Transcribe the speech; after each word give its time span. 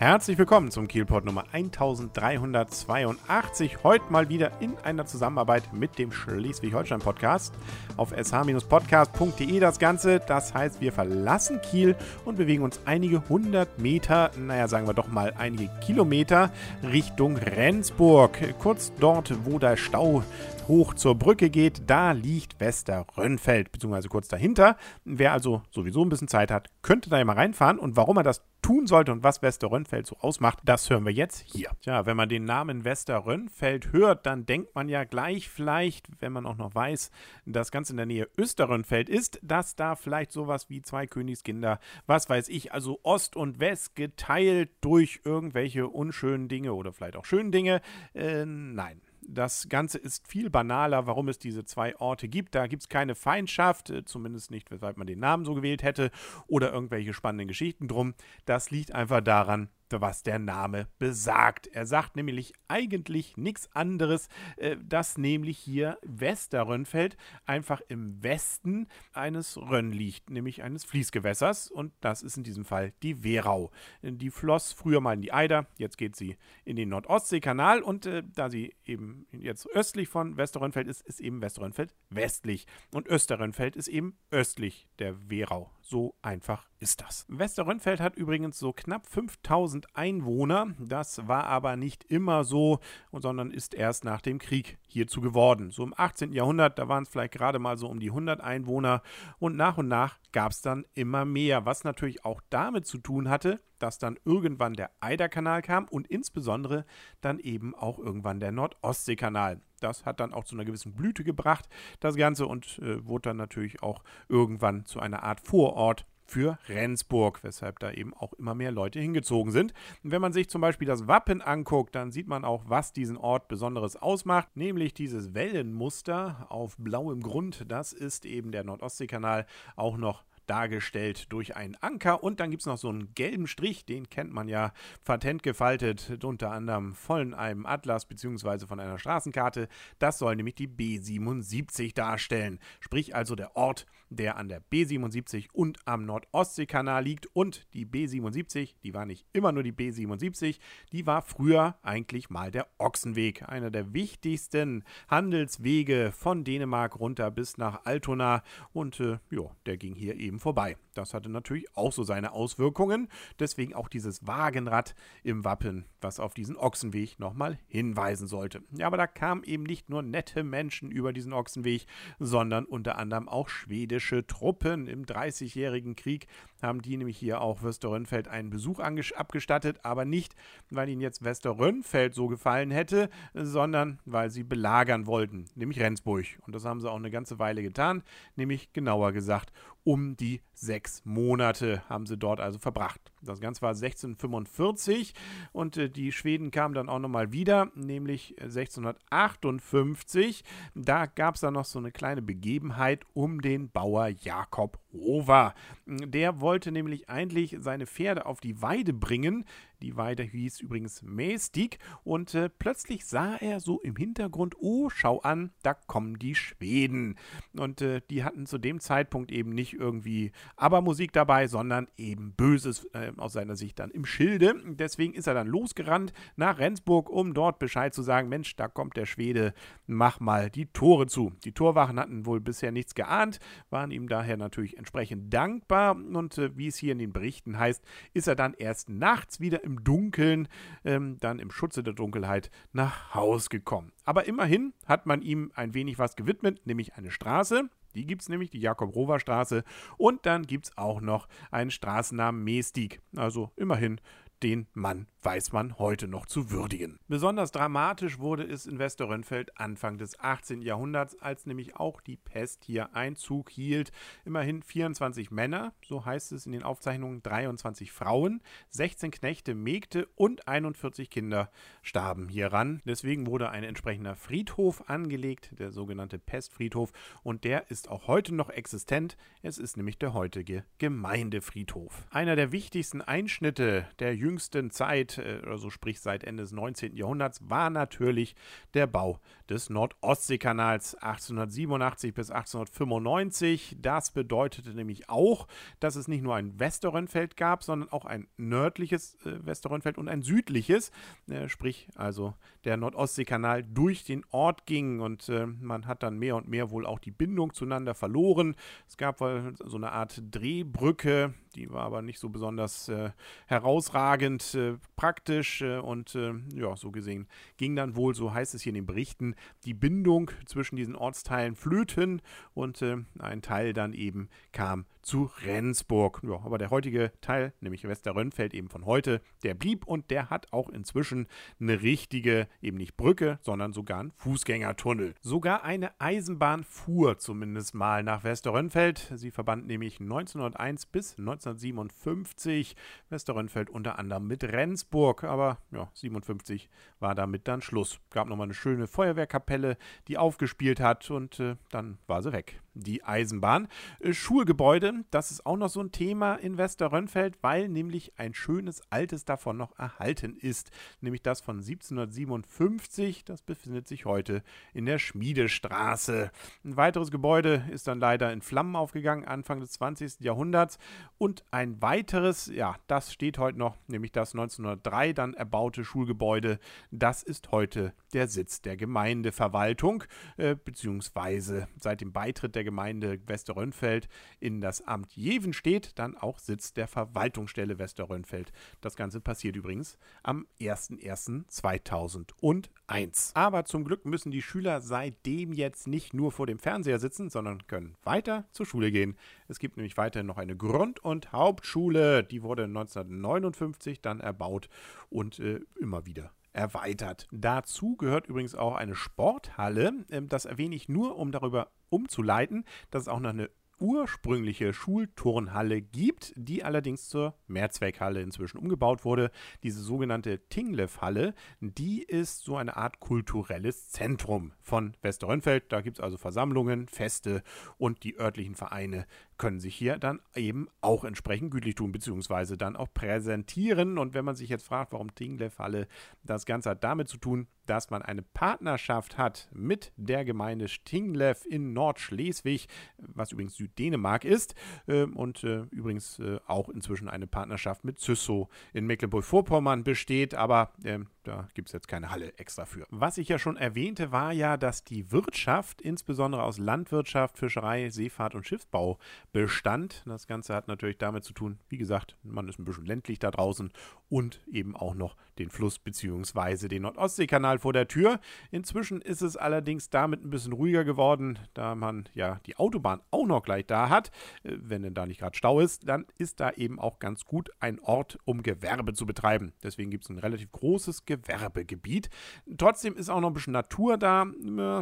Herzlich 0.00 0.38
willkommen 0.38 0.70
zum 0.70 0.88
Kielport 0.88 1.26
Nummer 1.26 1.44
1382. 1.52 3.84
Heute 3.84 4.10
mal 4.10 4.30
wieder 4.30 4.50
in 4.58 4.78
einer 4.78 5.04
Zusammenarbeit 5.04 5.74
mit 5.74 5.98
dem 5.98 6.10
Schleswig-Holstein-Podcast 6.10 7.52
auf 7.98 8.12
sh-podcast.de 8.12 9.60
das 9.60 9.78
Ganze. 9.78 10.20
Das 10.20 10.54
heißt, 10.54 10.80
wir 10.80 10.94
verlassen 10.94 11.60
Kiel 11.60 11.96
und 12.24 12.38
bewegen 12.38 12.62
uns 12.62 12.80
einige 12.86 13.28
hundert 13.28 13.78
Meter, 13.78 14.30
naja, 14.38 14.68
sagen 14.68 14.86
wir 14.86 14.94
doch 14.94 15.08
mal 15.08 15.34
einige 15.36 15.68
Kilometer 15.84 16.50
Richtung 16.82 17.36
Rendsburg. 17.36 18.58
Kurz 18.58 18.94
dort, 19.00 19.44
wo 19.44 19.58
der 19.58 19.76
Stau 19.76 20.24
hoch 20.66 20.94
zur 20.94 21.14
Brücke 21.14 21.50
geht, 21.50 21.82
da 21.88 22.12
liegt 22.12 22.58
Westerrönfeld, 22.58 23.70
beziehungsweise 23.70 24.08
kurz 24.08 24.28
dahinter. 24.28 24.78
Wer 25.04 25.32
also 25.32 25.60
sowieso 25.70 26.02
ein 26.02 26.08
bisschen 26.08 26.28
Zeit 26.28 26.50
hat, 26.50 26.70
könnte 26.80 27.10
da 27.10 27.18
ja 27.18 27.24
mal 27.26 27.36
reinfahren. 27.36 27.78
Und 27.78 27.96
warum 27.96 28.16
er 28.16 28.22
das 28.22 28.40
tun 28.62 28.86
sollte 28.86 29.12
und 29.12 29.22
was 29.22 29.42
Westerrönfeld 29.42 30.06
so 30.06 30.16
ausmacht, 30.18 30.58
das 30.64 30.88
hören 30.90 31.04
wir 31.04 31.12
jetzt 31.12 31.44
hier. 31.46 31.70
Tja, 31.80 32.06
wenn 32.06 32.16
man 32.16 32.28
den 32.28 32.44
Namen 32.44 32.84
Westerrönfeld 32.84 33.92
hört, 33.92 34.26
dann 34.26 34.46
denkt 34.46 34.74
man 34.74 34.88
ja 34.88 35.04
gleich 35.04 35.48
vielleicht, 35.48 36.08
wenn 36.20 36.32
man 36.32 36.46
auch 36.46 36.56
noch 36.56 36.74
weiß, 36.74 37.10
dass 37.46 37.70
ganz 37.70 37.90
in 37.90 37.96
der 37.96 38.06
Nähe 38.06 38.28
Österrönfeld 38.36 39.08
ist, 39.08 39.38
dass 39.42 39.76
da 39.76 39.96
vielleicht 39.96 40.32
sowas 40.32 40.70
wie 40.70 40.82
zwei 40.82 41.06
Königskinder, 41.06 41.80
was 42.06 42.28
weiß 42.28 42.48
ich, 42.48 42.72
also 42.72 43.00
Ost 43.02 43.36
und 43.36 43.60
West 43.60 43.96
geteilt 43.96 44.70
durch 44.80 45.20
irgendwelche 45.24 45.88
unschönen 45.88 46.48
Dinge 46.48 46.74
oder 46.74 46.92
vielleicht 46.92 47.16
auch 47.16 47.24
schönen 47.24 47.52
Dinge. 47.52 47.80
Äh, 48.14 48.44
nein, 48.44 49.00
das 49.34 49.68
Ganze 49.68 49.98
ist 49.98 50.26
viel 50.28 50.50
banaler, 50.50 51.06
warum 51.06 51.28
es 51.28 51.38
diese 51.38 51.64
zwei 51.64 51.96
Orte 51.96 52.28
gibt. 52.28 52.54
Da 52.54 52.66
gibt 52.66 52.82
es 52.82 52.88
keine 52.88 53.14
Feindschaft, 53.14 53.90
äh, 53.90 54.04
zumindest 54.04 54.50
nicht, 54.50 54.70
weshalb 54.70 54.96
man 54.96 55.06
den 55.06 55.20
Namen 55.20 55.44
so 55.44 55.54
gewählt 55.54 55.82
hätte, 55.82 56.10
oder 56.46 56.72
irgendwelche 56.72 57.14
spannenden 57.14 57.48
Geschichten 57.48 57.88
drum. 57.88 58.14
Das 58.44 58.70
liegt 58.70 58.94
einfach 58.94 59.20
daran, 59.20 59.68
was 59.98 60.22
der 60.22 60.38
Name 60.38 60.86
besagt. 60.98 61.66
Er 61.68 61.86
sagt 61.86 62.16
nämlich 62.16 62.52
eigentlich 62.68 63.36
nichts 63.36 63.68
anderes, 63.74 64.28
äh, 64.56 64.76
dass 64.76 65.18
nämlich 65.18 65.58
hier 65.58 65.98
Westerrönnfeld 66.02 67.16
einfach 67.46 67.80
im 67.88 68.22
Westen 68.22 68.88
eines 69.12 69.56
Rönn 69.56 69.92
liegt, 69.92 70.30
nämlich 70.30 70.62
eines 70.62 70.84
Fließgewässers 70.84 71.70
und 71.70 71.92
das 72.00 72.22
ist 72.22 72.36
in 72.36 72.44
diesem 72.44 72.64
Fall 72.64 72.92
die 73.02 73.24
Werau. 73.24 73.70
Die 74.02 74.30
floss 74.30 74.72
früher 74.72 75.00
mal 75.00 75.14
in 75.14 75.22
die 75.22 75.32
Eider, 75.32 75.66
jetzt 75.78 75.98
geht 75.98 76.16
sie 76.16 76.36
in 76.64 76.76
den 76.76 76.90
Nordostseekanal 76.90 77.82
und 77.82 78.06
äh, 78.06 78.22
da 78.34 78.50
sie 78.50 78.74
eben 78.84 79.26
jetzt 79.32 79.66
östlich 79.70 80.08
von 80.08 80.36
Westerrönnfeld 80.36 80.88
ist, 80.88 81.02
ist 81.02 81.20
eben 81.20 81.40
Westerrönnfeld 81.40 81.94
westlich 82.10 82.66
und 82.92 83.06
Österrönnfeld 83.08 83.76
ist 83.76 83.88
eben 83.88 84.16
östlich 84.30 84.88
der 84.98 85.30
Werau. 85.30 85.70
So 85.90 86.14
einfach 86.22 86.68
ist 86.78 87.00
das. 87.00 87.26
Westerrönnfeld 87.28 88.00
hat 88.00 88.14
übrigens 88.14 88.60
so 88.60 88.72
knapp 88.72 89.08
5000 89.08 89.96
Einwohner. 89.96 90.68
Das 90.78 91.26
war 91.26 91.46
aber 91.46 91.74
nicht 91.74 92.04
immer 92.04 92.44
so, 92.44 92.78
sondern 93.10 93.50
ist 93.50 93.74
erst 93.74 94.04
nach 94.04 94.20
dem 94.20 94.38
Krieg 94.38 94.78
hierzu 94.86 95.20
geworden. 95.20 95.72
So 95.72 95.82
im 95.82 95.92
18. 95.96 96.32
Jahrhundert, 96.32 96.78
da 96.78 96.86
waren 96.86 97.02
es 97.02 97.08
vielleicht 97.08 97.32
gerade 97.32 97.58
mal 97.58 97.76
so 97.76 97.88
um 97.88 97.98
die 97.98 98.10
100 98.10 98.40
Einwohner 98.40 99.02
und 99.40 99.56
nach 99.56 99.78
und 99.78 99.88
nach 99.88 100.20
gab 100.30 100.52
es 100.52 100.62
dann 100.62 100.86
immer 100.94 101.24
mehr, 101.24 101.66
was 101.66 101.82
natürlich 101.82 102.24
auch 102.24 102.40
damit 102.50 102.86
zu 102.86 102.98
tun 102.98 103.28
hatte, 103.28 103.60
dass 103.82 103.98
dann 103.98 104.18
irgendwann 104.24 104.74
der 104.74 104.90
Eiderkanal 105.00 105.62
kam 105.62 105.86
und 105.88 106.06
insbesondere 106.06 106.84
dann 107.20 107.38
eben 107.38 107.74
auch 107.74 107.98
irgendwann 107.98 108.40
der 108.40 108.52
Nordostseekanal. 108.52 109.60
Das 109.80 110.04
hat 110.04 110.20
dann 110.20 110.32
auch 110.32 110.44
zu 110.44 110.54
einer 110.54 110.64
gewissen 110.64 110.94
Blüte 110.94 111.24
gebracht, 111.24 111.68
das 112.00 112.16
Ganze, 112.16 112.46
und 112.46 112.78
äh, 112.80 113.06
wurde 113.06 113.30
dann 113.30 113.36
natürlich 113.36 113.82
auch 113.82 114.02
irgendwann 114.28 114.84
zu 114.84 115.00
einer 115.00 115.22
Art 115.22 115.40
Vorort 115.40 116.06
für 116.30 116.58
Rendsburg, 116.68 117.42
weshalb 117.42 117.80
da 117.80 117.90
eben 117.90 118.14
auch 118.14 118.32
immer 118.34 118.54
mehr 118.54 118.70
Leute 118.70 119.00
hingezogen 119.00 119.50
sind. 119.52 119.74
Und 120.04 120.12
wenn 120.12 120.22
man 120.22 120.32
sich 120.32 120.48
zum 120.48 120.60
Beispiel 120.60 120.86
das 120.86 121.08
Wappen 121.08 121.42
anguckt, 121.42 121.94
dann 121.94 122.12
sieht 122.12 122.28
man 122.28 122.44
auch, 122.44 122.64
was 122.68 122.92
diesen 122.92 123.16
Ort 123.16 123.48
Besonderes 123.48 123.96
ausmacht, 123.96 124.56
nämlich 124.56 124.94
dieses 124.94 125.34
Wellenmuster 125.34 126.46
auf 126.48 126.76
blauem 126.78 127.20
Grund. 127.20 127.64
Das 127.68 127.92
ist 127.92 128.24
eben 128.24 128.52
der 128.52 128.64
Nordostseekanal 128.64 129.44
auch 129.74 129.96
noch 129.96 130.24
dargestellt 130.50 131.26
durch 131.32 131.54
einen 131.54 131.76
Anker 131.76 132.24
und 132.24 132.40
dann 132.40 132.50
gibt 132.50 132.62
es 132.62 132.66
noch 132.66 132.76
so 132.76 132.88
einen 132.88 133.14
gelben 133.14 133.46
Strich, 133.46 133.84
den 133.84 134.10
kennt 134.10 134.32
man 134.32 134.48
ja 134.48 134.72
patent 135.04 135.44
gefaltet, 135.44 136.24
unter 136.24 136.50
anderem 136.50 136.94
von 136.94 137.34
einem 137.34 137.66
Atlas 137.66 138.04
bzw. 138.04 138.66
von 138.66 138.80
einer 138.80 138.98
Straßenkarte. 138.98 139.68
Das 140.00 140.18
soll 140.18 140.34
nämlich 140.34 140.56
die 140.56 140.66
B77 140.66 141.94
darstellen, 141.94 142.58
sprich 142.80 143.14
also 143.14 143.36
der 143.36 143.54
Ort, 143.54 143.86
der 144.08 144.36
an 144.36 144.48
der 144.48 144.60
B77 144.60 145.46
und 145.52 145.78
am 145.84 146.04
Nordostseekanal 146.04 147.04
liegt 147.04 147.28
und 147.32 147.72
die 147.72 147.86
B77, 147.86 148.74
die 148.82 148.92
war 148.92 149.06
nicht 149.06 149.24
immer 149.32 149.52
nur 149.52 149.62
die 149.62 149.72
B77, 149.72 150.58
die 150.90 151.06
war 151.06 151.22
früher 151.22 151.76
eigentlich 151.82 152.28
mal 152.28 152.50
der 152.50 152.66
Ochsenweg, 152.78 153.48
einer 153.48 153.70
der 153.70 153.94
wichtigsten 153.94 154.82
Handelswege 155.06 156.10
von 156.12 156.42
Dänemark 156.42 156.98
runter 156.98 157.30
bis 157.30 157.56
nach 157.56 157.84
Altona 157.84 158.42
und 158.72 158.98
äh, 158.98 159.20
ja, 159.30 159.42
der 159.66 159.76
ging 159.76 159.94
hier 159.94 160.16
eben 160.16 160.39
vorbei. 160.40 160.76
Das 160.94 161.14
hatte 161.14 161.28
natürlich 161.28 161.66
auch 161.76 161.92
so 161.92 162.02
seine 162.02 162.32
Auswirkungen. 162.32 163.08
Deswegen 163.38 163.74
auch 163.74 163.88
dieses 163.88 164.26
Wagenrad 164.26 164.94
im 165.22 165.44
Wappen, 165.44 165.84
was 166.00 166.18
auf 166.18 166.34
diesen 166.34 166.56
Ochsenweg 166.56 167.18
nochmal 167.18 167.58
hinweisen 167.68 168.26
sollte. 168.26 168.62
Ja, 168.72 168.86
aber 168.86 168.96
da 168.96 169.06
kamen 169.06 169.44
eben 169.44 169.62
nicht 169.62 169.88
nur 169.88 170.02
nette 170.02 170.42
Menschen 170.42 170.90
über 170.90 171.12
diesen 171.12 171.32
Ochsenweg, 171.32 171.86
sondern 172.18 172.64
unter 172.64 172.98
anderem 172.98 173.28
auch 173.28 173.48
schwedische 173.48 174.26
Truppen. 174.26 174.88
Im 174.88 175.06
Dreißigjährigen 175.06 175.94
Krieg 175.96 176.26
haben 176.62 176.82
die 176.82 176.96
nämlich 176.96 177.16
hier 177.16 177.40
auch 177.40 177.62
Westerrönfeld 177.62 178.28
einen 178.28 178.50
Besuch 178.50 178.80
abgestattet, 178.80 179.84
aber 179.84 180.04
nicht, 180.04 180.34
weil 180.70 180.88
ihnen 180.88 181.00
jetzt 181.00 181.24
Westerrönfeld 181.24 182.14
so 182.14 182.28
gefallen 182.28 182.70
hätte, 182.70 183.08
sondern 183.34 183.98
weil 184.04 184.30
sie 184.30 184.42
belagern 184.42 185.06
wollten, 185.06 185.46
nämlich 185.54 185.80
Rendsburg. 185.80 186.26
Und 186.46 186.54
das 186.54 186.64
haben 186.64 186.80
sie 186.80 186.90
auch 186.90 186.96
eine 186.96 187.10
ganze 187.10 187.38
Weile 187.38 187.62
getan, 187.62 188.02
nämlich 188.36 188.72
genauer 188.72 189.12
gesagt 189.12 189.52
um 189.84 190.16
die 190.16 190.42
sechs 190.52 191.02
Monate 191.04 191.82
haben 191.88 192.06
sie 192.06 192.16
dort 192.16 192.40
also 192.40 192.58
verbracht. 192.58 193.12
Das 193.22 193.40
Ganze 193.40 193.62
war 193.62 193.70
1645 193.70 195.14
und 195.52 195.76
äh, 195.76 195.90
die 195.90 196.12
Schweden 196.12 196.50
kamen 196.50 196.74
dann 196.74 196.88
auch 196.88 196.98
nochmal 196.98 197.32
wieder, 197.32 197.70
nämlich 197.74 198.40
1658. 198.40 200.44
Da 200.74 201.06
gab 201.06 201.34
es 201.34 201.42
dann 201.42 201.54
noch 201.54 201.64
so 201.64 201.78
eine 201.78 201.92
kleine 201.92 202.22
Begebenheit 202.22 203.04
um 203.12 203.40
den 203.40 203.70
Bauer 203.70 204.08
Jakob 204.08 204.78
Rover. 204.92 205.54
Der 205.86 206.40
wollte 206.40 206.72
nämlich 206.72 207.08
eigentlich 207.08 207.56
seine 207.60 207.86
Pferde 207.86 208.26
auf 208.26 208.40
die 208.40 208.60
Weide 208.62 208.92
bringen. 208.92 209.44
Die 209.82 209.96
Weide 209.96 210.22
hieß 210.22 210.60
übrigens 210.60 211.02
Mästig 211.02 211.78
und 212.04 212.34
äh, 212.34 212.50
plötzlich 212.50 213.06
sah 213.06 213.36
er 213.36 213.60
so 213.60 213.80
im 213.80 213.96
Hintergrund, 213.96 214.54
oh, 214.58 214.90
schau 214.90 215.20
an, 215.20 215.52
da 215.62 215.74
kommen 215.74 216.18
die 216.18 216.34
Schweden. 216.34 217.16
Und 217.56 217.80
äh, 217.80 218.02
die 218.10 218.24
hatten 218.24 218.46
zu 218.46 218.58
dem 218.58 218.80
Zeitpunkt 218.80 219.32
eben 219.32 219.50
nicht 219.50 219.74
irgendwie 219.74 220.32
Abermusik 220.56 221.12
dabei, 221.12 221.46
sondern 221.46 221.88
eben 221.96 222.32
Böses 222.32 222.84
äh, 222.92 223.09
aus 223.18 223.32
seiner 223.32 223.56
Sicht 223.56 223.78
dann 223.78 223.90
im 223.90 224.04
Schilde. 224.04 224.54
Deswegen 224.64 225.14
ist 225.14 225.26
er 225.26 225.34
dann 225.34 225.46
losgerannt 225.46 226.12
nach 226.36 226.58
Rendsburg, 226.58 227.10
um 227.10 227.34
dort 227.34 227.58
Bescheid 227.58 227.94
zu 227.94 228.02
sagen, 228.02 228.28
Mensch, 228.28 228.56
da 228.56 228.68
kommt 228.68 228.96
der 228.96 229.06
Schwede, 229.06 229.54
mach 229.86 230.20
mal 230.20 230.50
die 230.50 230.66
Tore 230.66 231.06
zu. 231.06 231.32
Die 231.44 231.52
Torwachen 231.52 231.98
hatten 231.98 232.26
wohl 232.26 232.40
bisher 232.40 232.72
nichts 232.72 232.94
geahnt, 232.94 233.40
waren 233.70 233.90
ihm 233.90 234.08
daher 234.08 234.36
natürlich 234.36 234.76
entsprechend 234.76 235.32
dankbar 235.32 235.96
und 235.96 236.38
äh, 236.38 236.56
wie 236.56 236.68
es 236.68 236.76
hier 236.76 236.92
in 236.92 236.98
den 236.98 237.12
Berichten 237.12 237.58
heißt, 237.58 237.84
ist 238.14 238.28
er 238.28 238.36
dann 238.36 238.54
erst 238.54 238.88
nachts 238.88 239.40
wieder 239.40 239.64
im 239.64 239.82
Dunkeln, 239.82 240.48
ähm, 240.84 241.16
dann 241.20 241.38
im 241.38 241.50
Schutze 241.50 241.82
der 241.82 241.94
Dunkelheit 241.94 242.50
nach 242.72 243.14
Haus 243.14 243.50
gekommen. 243.50 243.92
Aber 244.04 244.26
immerhin 244.26 244.72
hat 244.86 245.06
man 245.06 245.22
ihm 245.22 245.52
ein 245.54 245.74
wenig 245.74 245.98
was 245.98 246.16
gewidmet, 246.16 246.66
nämlich 246.66 246.94
eine 246.94 247.10
Straße. 247.10 247.68
Die 247.94 248.06
gibt 248.06 248.22
es 248.22 248.28
nämlich, 248.28 248.50
die 248.50 248.60
Jakob-Rover-Straße. 248.60 249.64
Und 249.96 250.26
dann 250.26 250.46
gibt 250.46 250.66
es 250.66 250.78
auch 250.78 251.00
noch 251.00 251.28
einen 251.50 251.70
Straßennamen 251.70 252.42
Meestig. 252.42 253.00
Also 253.16 253.50
immerhin 253.56 254.00
den 254.42 254.66
Mann 254.72 255.06
weiß 255.22 255.52
man 255.52 255.78
heute 255.78 256.08
noch 256.08 256.26
zu 256.26 256.50
würdigen. 256.50 256.98
Besonders 257.08 257.52
dramatisch 257.52 258.18
wurde 258.18 258.44
es 258.44 258.66
in 258.66 258.78
Westerrönfeld 258.78 259.58
Anfang 259.58 259.98
des 259.98 260.18
18. 260.18 260.62
Jahrhunderts, 260.62 261.20
als 261.20 261.46
nämlich 261.46 261.76
auch 261.76 262.00
die 262.00 262.16
Pest 262.16 262.64
hier 262.64 262.94
Einzug 262.94 263.50
hielt. 263.50 263.92
Immerhin 264.24 264.62
24 264.62 265.30
Männer, 265.30 265.74
so 265.84 266.04
heißt 266.04 266.32
es 266.32 266.46
in 266.46 266.52
den 266.52 266.62
Aufzeichnungen, 266.62 267.22
23 267.22 267.92
Frauen, 267.92 268.42
16 268.70 269.10
Knechte, 269.10 269.54
Mägde 269.54 270.08
und 270.14 270.48
41 270.48 271.10
Kinder 271.10 271.50
starben 271.82 272.28
hieran. 272.28 272.80
Deswegen 272.86 273.26
wurde 273.26 273.50
ein 273.50 273.64
entsprechender 273.64 274.16
Friedhof 274.16 274.88
angelegt, 274.88 275.52
der 275.58 275.70
sogenannte 275.70 276.18
Pestfriedhof, 276.18 276.92
und 277.22 277.44
der 277.44 277.70
ist 277.70 277.88
auch 277.88 278.06
heute 278.06 278.34
noch 278.34 278.48
existent. 278.48 279.16
Es 279.42 279.58
ist 279.58 279.76
nämlich 279.76 279.98
der 279.98 280.14
heutige 280.14 280.64
Gemeindefriedhof. 280.78 282.06
Einer 282.10 282.36
der 282.36 282.52
wichtigsten 282.52 283.02
Einschnitte 283.02 283.86
der 283.98 284.16
jüngsten 284.16 284.29
jüngsten 284.30 284.70
Zeit, 284.70 285.20
also 285.44 285.70
sprich 285.70 286.00
seit 286.00 286.22
Ende 286.22 286.44
des 286.44 286.52
19. 286.52 286.96
Jahrhunderts, 286.96 287.40
war 287.50 287.68
natürlich 287.68 288.36
der 288.74 288.86
Bau 288.86 289.18
des 289.48 289.70
Nordostseekanals 289.70 290.94
1887 290.94 292.14
bis 292.14 292.30
1895. 292.30 293.76
Das 293.80 294.12
bedeutete 294.12 294.70
nämlich 294.70 295.10
auch, 295.10 295.48
dass 295.80 295.96
es 295.96 296.06
nicht 296.06 296.22
nur 296.22 296.36
ein 296.36 296.58
Westerrönfeld 296.60 297.36
gab, 297.36 297.64
sondern 297.64 297.88
auch 297.88 298.04
ein 298.04 298.28
nördliches 298.36 299.16
äh, 299.26 299.44
Westerrönfeld 299.44 299.98
und 299.98 300.08
ein 300.08 300.22
südliches, 300.22 300.92
äh, 301.28 301.48
sprich 301.48 301.88
also 301.96 302.34
der 302.64 302.76
Nordostseekanal 302.76 303.64
durch 303.64 304.04
den 304.04 304.24
Ort 304.30 304.66
ging 304.66 305.00
und 305.00 305.28
äh, 305.28 305.46
man 305.46 305.86
hat 305.88 306.04
dann 306.04 306.18
mehr 306.18 306.36
und 306.36 306.48
mehr 306.48 306.70
wohl 306.70 306.86
auch 306.86 307.00
die 307.00 307.10
Bindung 307.10 307.52
zueinander 307.52 307.94
verloren. 307.94 308.54
Es 308.86 308.96
gab 308.96 309.20
wohl 309.20 309.54
so 309.58 309.76
eine 309.76 309.90
Art 309.90 310.22
Drehbrücke, 310.30 311.34
die 311.56 311.70
war 311.70 311.82
aber 311.82 312.02
nicht 312.02 312.20
so 312.20 312.28
besonders 312.28 312.88
äh, 312.88 313.10
herausragend 313.46 314.19
äh, 314.54 314.76
praktisch 314.96 315.62
äh, 315.62 315.78
und 315.78 316.14
äh, 316.14 316.34
ja, 316.54 316.76
so 316.76 316.90
gesehen 316.90 317.26
ging 317.56 317.76
dann 317.76 317.96
wohl, 317.96 318.14
so 318.14 318.32
heißt 318.32 318.54
es 318.54 318.62
hier 318.62 318.70
in 318.70 318.74
den 318.74 318.86
Berichten, 318.86 319.34
die 319.64 319.74
Bindung 319.74 320.30
zwischen 320.46 320.76
diesen 320.76 320.94
Ortsteilen 320.94 321.56
flöten 321.56 322.20
und 322.54 322.82
äh, 322.82 322.98
ein 323.18 323.42
Teil 323.42 323.72
dann 323.72 323.92
eben 323.92 324.28
kam 324.52 324.84
zu 325.02 325.30
Rendsburg. 325.44 326.20
Ja, 326.22 326.40
aber 326.44 326.58
der 326.58 326.70
heutige 326.70 327.12
Teil, 327.20 327.52
nämlich 327.60 327.86
Westerrönfeld 327.86 328.54
eben 328.54 328.68
von 328.68 328.84
heute, 328.84 329.20
der 329.42 329.54
blieb 329.54 329.86
und 329.86 330.10
der 330.10 330.30
hat 330.30 330.52
auch 330.52 330.68
inzwischen 330.68 331.26
eine 331.58 331.82
richtige, 331.82 332.48
eben 332.60 332.76
nicht 332.76 332.96
Brücke, 332.96 333.38
sondern 333.42 333.72
sogar 333.72 334.00
einen 334.00 334.12
Fußgängertunnel. 334.16 335.14
Sogar 335.20 335.64
eine 335.64 335.98
Eisenbahn 336.00 336.64
fuhr 336.64 337.18
zumindest 337.18 337.74
mal 337.74 338.02
nach 338.02 338.24
Westerrönfeld. 338.24 339.12
Sie 339.16 339.30
verband 339.30 339.66
nämlich 339.66 340.00
1901 340.00 340.86
bis 340.86 341.18
1957 341.18 342.76
Westerrönfeld 343.08 343.70
unter 343.70 343.98
anderem 343.98 344.09
mit 344.18 344.42
Rendsburg, 344.42 345.22
aber 345.24 345.58
ja, 345.70 345.88
57 345.94 346.68
war 346.98 347.14
damit 347.14 347.46
dann 347.46 347.62
Schluss. 347.62 348.00
Gab 348.10 348.28
nochmal 348.28 348.46
eine 348.46 348.54
schöne 348.54 348.86
Feuerwehrkapelle, 348.86 349.76
die 350.08 350.18
aufgespielt 350.18 350.80
hat 350.80 351.10
und 351.10 351.38
äh, 351.38 351.56
dann 351.70 351.98
war 352.06 352.22
sie 352.22 352.32
weg 352.32 352.60
die 352.74 353.04
Eisenbahn. 353.04 353.68
Äh, 354.00 354.12
Schulgebäude, 354.12 355.04
das 355.10 355.30
ist 355.30 355.46
auch 355.46 355.56
noch 355.56 355.68
so 355.68 355.80
ein 355.80 355.92
Thema 355.92 356.34
in 356.34 356.58
Westerrönfeld, 356.58 357.38
weil 357.42 357.68
nämlich 357.68 358.12
ein 358.18 358.34
schönes 358.34 358.82
altes 358.90 359.24
davon 359.24 359.56
noch 359.56 359.78
erhalten 359.78 360.36
ist, 360.36 360.70
nämlich 361.00 361.22
das 361.22 361.40
von 361.40 361.56
1757. 361.56 363.24
Das 363.24 363.42
befindet 363.42 363.88
sich 363.88 364.04
heute 364.04 364.42
in 364.72 364.86
der 364.86 364.98
Schmiedestraße. 364.98 366.30
Ein 366.64 366.76
weiteres 366.76 367.10
Gebäude 367.10 367.64
ist 367.70 367.86
dann 367.86 368.00
leider 368.00 368.32
in 368.32 368.42
Flammen 368.42 368.76
aufgegangen, 368.76 369.24
Anfang 369.24 369.60
des 369.60 369.72
20. 369.72 370.20
Jahrhunderts. 370.20 370.78
Und 371.18 371.44
ein 371.50 371.80
weiteres, 371.82 372.46
ja, 372.46 372.76
das 372.86 373.12
steht 373.12 373.38
heute 373.38 373.58
noch, 373.58 373.76
nämlich 373.88 374.12
das 374.12 374.32
1903 374.34 375.12
dann 375.12 375.34
erbaute 375.34 375.84
Schulgebäude. 375.84 376.58
Das 376.90 377.22
ist 377.22 377.50
heute 377.50 377.92
der 378.12 378.28
Sitz 378.28 378.62
der 378.62 378.76
Gemeindeverwaltung, 378.76 380.04
äh, 380.36 380.54
beziehungsweise 380.54 381.68
seit 381.76 382.00
dem 382.00 382.12
Beitritt 382.12 382.54
der 382.54 382.59
Gemeinde 382.64 383.20
Westerrönfeld 383.26 384.08
in 384.40 384.60
das 384.60 384.86
Amt 384.86 385.12
Jeven 385.12 385.52
steht, 385.52 385.98
dann 385.98 386.16
auch 386.16 386.38
Sitz 386.38 386.72
der 386.72 386.88
Verwaltungsstelle 386.88 387.78
Westerrönfeld. 387.78 388.52
Das 388.80 388.96
Ganze 388.96 389.20
passiert 389.20 389.56
übrigens 389.56 389.98
am 390.22 390.46
01.01.2001. 390.60 393.30
Aber 393.34 393.64
zum 393.64 393.84
Glück 393.84 394.04
müssen 394.04 394.30
die 394.30 394.42
Schüler 394.42 394.80
seitdem 394.80 395.52
jetzt 395.52 395.86
nicht 395.86 396.14
nur 396.14 396.32
vor 396.32 396.46
dem 396.46 396.58
Fernseher 396.58 396.98
sitzen, 396.98 397.30
sondern 397.30 397.66
können 397.66 397.96
weiter 398.02 398.44
zur 398.52 398.66
Schule 398.66 398.90
gehen. 398.90 399.16
Es 399.48 399.58
gibt 399.58 399.76
nämlich 399.76 399.96
weiterhin 399.96 400.26
noch 400.26 400.38
eine 400.38 400.56
Grund- 400.56 401.00
und 401.00 401.32
Hauptschule. 401.32 402.24
Die 402.24 402.42
wurde 402.42 402.64
1959 402.64 404.00
dann 404.00 404.20
erbaut 404.20 404.68
und 405.08 405.38
äh, 405.38 405.60
immer 405.78 406.06
wieder 406.06 406.32
erweitert. 406.52 407.28
Dazu 407.30 407.96
gehört 407.96 408.26
übrigens 408.26 408.54
auch 408.54 408.74
eine 408.74 408.94
Sporthalle. 408.94 410.04
Ähm, 410.10 410.28
das 410.28 410.44
erwähne 410.44 410.74
ich 410.74 410.88
nur, 410.88 411.16
um 411.16 411.32
darüber 411.32 411.70
umzuleiten, 411.88 412.64
dass 412.90 413.02
es 413.02 413.08
auch 413.08 413.20
noch 413.20 413.30
eine 413.30 413.50
ursprüngliche 413.80 414.72
Schulturnhalle 414.72 415.80
gibt, 415.80 416.32
die 416.36 416.62
allerdings 416.62 417.08
zur 417.08 417.34
Mehrzweckhalle 417.46 418.20
inzwischen 418.20 418.58
umgebaut 418.58 419.04
wurde. 419.04 419.30
Diese 419.62 419.80
sogenannte 419.80 420.46
Tinglev-Halle, 420.48 421.34
die 421.60 422.02
ist 422.02 422.44
so 422.44 422.56
eine 422.56 422.76
Art 422.76 423.00
kulturelles 423.00 423.88
Zentrum 423.88 424.52
von 424.60 424.96
Westerrönfeld. 425.00 425.72
Da 425.72 425.80
gibt 425.80 425.98
es 425.98 426.02
also 426.02 426.18
Versammlungen, 426.18 426.88
Feste 426.88 427.42
und 427.78 428.04
die 428.04 428.18
örtlichen 428.18 428.54
Vereine 428.54 429.06
können 429.40 429.58
sich 429.58 429.74
hier 429.74 429.96
dann 429.96 430.20
eben 430.36 430.68
auch 430.82 431.02
entsprechend 431.02 431.50
gütlich 431.50 431.74
tun, 431.74 431.92
beziehungsweise 431.92 432.58
dann 432.58 432.76
auch 432.76 432.92
präsentieren. 432.92 433.96
Und 433.96 434.12
wenn 434.12 434.26
man 434.26 434.36
sich 434.36 434.50
jetzt 434.50 434.66
fragt, 434.66 434.92
warum 434.92 435.14
Tinglev-Halle, 435.14 435.88
das 436.22 436.44
Ganze 436.44 436.68
hat 436.68 436.84
damit 436.84 437.08
zu 437.08 437.16
tun, 437.16 437.48
dass 437.64 437.88
man 437.88 438.02
eine 438.02 438.20
Partnerschaft 438.20 439.16
hat 439.16 439.48
mit 439.54 439.92
der 439.96 440.26
Gemeinde 440.26 440.68
Stinglev 440.68 441.46
in 441.46 441.72
Nordschleswig, 441.72 442.68
was 442.98 443.32
übrigens 443.32 443.54
Süddänemark 443.54 444.26
ist, 444.26 444.54
äh, 444.86 445.04
und 445.04 445.42
äh, 445.42 445.62
übrigens 445.70 446.18
äh, 446.18 446.38
auch 446.46 446.68
inzwischen 446.68 447.08
eine 447.08 447.26
Partnerschaft 447.26 447.82
mit 447.82 447.98
Züssow 447.98 448.48
in 448.74 448.86
Mecklenburg-Vorpommern 448.86 449.84
besteht, 449.84 450.34
aber 450.34 450.72
ähm, 450.84 451.06
da 451.24 451.48
gibt 451.54 451.68
es 451.68 451.72
jetzt 451.72 451.88
keine 451.88 452.10
Halle 452.10 452.32
extra 452.38 452.64
für. 452.64 452.86
Was 452.90 453.18
ich 453.18 453.28
ja 453.28 453.38
schon 453.38 453.56
erwähnte, 453.56 454.12
war 454.12 454.32
ja, 454.32 454.56
dass 454.56 454.84
die 454.84 455.12
Wirtschaft, 455.12 455.80
insbesondere 455.80 456.42
aus 456.42 456.58
Landwirtschaft, 456.58 457.38
Fischerei, 457.38 457.90
Seefahrt 457.90 458.34
und 458.34 458.46
Schiffsbau, 458.46 458.98
bestand. 459.32 460.02
Das 460.06 460.26
Ganze 460.26 460.54
hat 460.54 460.68
natürlich 460.68 460.98
damit 460.98 461.24
zu 461.24 461.32
tun, 461.32 461.58
wie 461.68 461.78
gesagt, 461.78 462.16
man 462.22 462.48
ist 462.48 462.58
ein 462.58 462.64
bisschen 462.64 462.86
ländlich 462.86 463.18
da 463.18 463.30
draußen 463.30 463.72
und 464.08 464.40
eben 464.50 464.74
auch 464.76 464.94
noch 464.94 465.16
den 465.38 465.50
Fluss 465.50 465.78
bzw. 465.78 466.68
den 466.68 466.82
Nordostseekanal 466.82 467.58
vor 467.58 467.72
der 467.72 467.88
Tür. 467.88 468.20
Inzwischen 468.50 469.00
ist 469.00 469.22
es 469.22 469.36
allerdings 469.36 469.88
damit 469.88 470.24
ein 470.24 470.30
bisschen 470.30 470.52
ruhiger 470.52 470.84
geworden, 470.84 471.38
da 471.54 471.74
man 471.74 472.08
ja 472.14 472.40
die 472.46 472.56
Autobahn 472.56 473.00
auch 473.10 473.26
noch 473.26 473.42
gleich 473.42 473.66
da 473.66 473.88
hat. 473.88 474.10
Äh, 474.42 474.56
wenn 474.60 474.82
denn 474.82 474.94
da 474.94 475.06
nicht 475.06 475.20
gerade 475.20 475.36
Stau 475.36 475.60
ist, 475.60 475.88
dann 475.88 476.06
ist 476.18 476.40
da 476.40 476.50
eben 476.50 476.78
auch 476.78 476.98
ganz 476.98 477.24
gut 477.24 477.50
ein 477.60 477.78
Ort, 477.80 478.18
um 478.24 478.42
Gewerbe 478.42 478.92
zu 478.92 479.06
betreiben. 479.06 479.52
Deswegen 479.62 479.90
gibt 479.90 480.04
es 480.04 480.10
ein 480.10 480.18
relativ 480.18 480.50
großes 480.52 481.04
Gewerbegebiet. 481.10 482.08
Trotzdem 482.56 482.94
ist 482.94 483.10
auch 483.10 483.20
noch 483.20 483.30
ein 483.30 483.34
bisschen 483.34 483.52
Natur 483.52 483.98
da. 483.98 484.26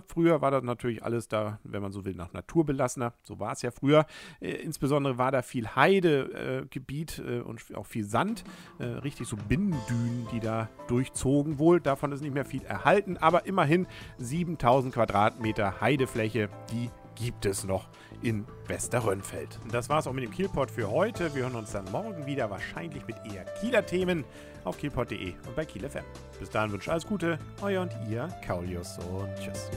Früher 0.07 0.43
war 0.43 0.51
das 0.51 0.63
natürlich 0.63 1.03
alles 1.03 1.29
da, 1.29 1.59
wenn 1.65 1.81
man 1.81 1.91
so 1.91 2.05
will, 2.05 2.15
nach 2.15 2.33
Natur 2.35 2.67
belassener. 2.67 3.15
So 3.23 3.41
war 3.41 3.53
es 3.53 3.63
ja 3.63 3.71
früher. 3.71 4.05
Äh, 4.41 4.51
insbesondere 4.51 5.17
war 5.17 5.33
da 5.33 5.43
viel 5.43 5.69
Heidegebiet 5.69 7.23
äh, 7.27 7.41
und 7.41 7.75
auch 7.75 7.87
viel 7.87 8.05
Sand. 8.05 8.45
Äh, 8.79 8.85
richtig 8.85 9.27
so 9.27 9.37
Binnendünen, 9.37 10.29
die 10.33 10.41
da 10.41 10.69
durchzogen 10.87 11.59
wohl. 11.59 11.81
Davon 11.81 12.13
ist 12.13 12.21
nicht 12.21 12.35
mehr 12.35 12.45
viel 12.45 12.63
erhalten, 12.63 13.17
aber 13.17 13.47
immerhin 13.47 13.87
7000 14.19 14.93
Quadratmeter 14.93 15.81
Heidefläche, 15.81 16.51
die 16.71 16.91
gibt 17.19 17.47
es 17.47 17.65
noch 17.65 17.89
in 18.23 18.47
Westerrönfeld. 18.67 19.59
Das 19.71 19.89
war 19.89 19.99
es 19.99 20.07
auch 20.07 20.13
mit 20.13 20.25
dem 20.25 20.31
Kielpot 20.31 20.71
für 20.71 20.91
heute. 20.91 21.35
Wir 21.35 21.43
hören 21.43 21.57
uns 21.57 21.73
dann 21.73 21.85
morgen 21.91 22.27
wieder, 22.27 22.51
wahrscheinlich 22.51 23.07
mit 23.07 23.17
eher 23.31 23.45
Kieler 23.61 23.85
Themen 23.85 24.25
auf 24.65 24.79
kielpot.de 24.79 25.33
und 25.47 25.57
bei 25.57 25.65
Kiel 25.65 25.89
FM. 25.89 26.05
Bis 26.39 26.51
dahin 26.51 26.73
wünsche 26.73 26.87
ich 26.87 26.93
alles 26.93 27.07
Gute, 27.07 27.39
euer 27.63 27.83
und 27.83 27.93
ihr, 28.09 28.29
Kaulius 28.47 28.99
und 28.99 29.35
tschüss. 29.37 29.71